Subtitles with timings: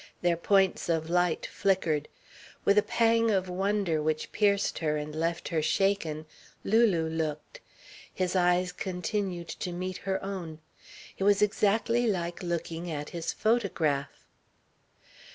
[0.23, 2.07] Their points of light flickered.
[2.65, 6.25] With a pang of wonder which pierced her and left her shaken,
[6.63, 7.59] Lulu looked.
[8.11, 10.57] His eyes continued to meet her own.
[11.19, 14.25] It was exactly like looking at his photograph.